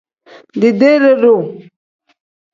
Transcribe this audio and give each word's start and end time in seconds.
Dideere-duu. 0.61 1.41